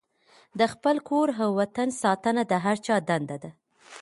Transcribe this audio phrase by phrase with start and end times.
[0.59, 3.51] د خپل کور او وطن ساتنه د هر چا دنده ده.